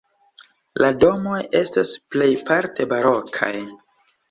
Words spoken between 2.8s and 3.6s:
barokaj.